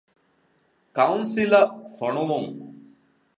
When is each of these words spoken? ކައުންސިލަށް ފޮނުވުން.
ކައުންސިލަށް 0.95 1.73
ފޮނުވުން. 1.97 2.51